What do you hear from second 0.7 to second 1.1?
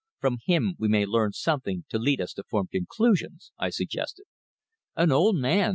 we may